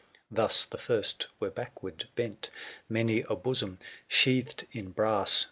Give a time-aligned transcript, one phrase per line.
[0.31, 2.45] Thus the first were backward bent;
[2.89, 3.77] 685 Many a bosom,
[4.07, 5.39] sheathed in brass.